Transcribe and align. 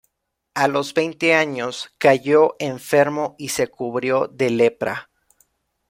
A 0.55 0.67
los 0.67 0.95
veinte 0.95 1.35
años 1.35 1.91
cayó 1.99 2.55
enfermo 2.57 3.35
y 3.37 3.49
se 3.49 3.67
cubrió 3.67 4.27
de 4.29 4.49
lepra. 4.49 5.11